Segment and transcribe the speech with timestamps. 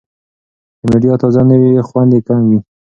[0.79, 2.59] که مډیګا تازه نه وي، خوند یې کم وي.